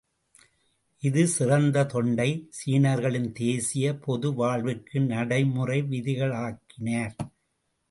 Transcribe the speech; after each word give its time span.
இந்த 1.03 1.25
சிறந்த 1.25 1.83
தொண்டை 1.85 2.27
சீனர்களின் 2.49 3.29
தேசிய 3.31 3.93
பொது 3.99 4.33
வாழ்விற்கு 4.33 4.99
நடைமுறை 5.13 5.79
விதிகளாக்கினார். 5.83 7.15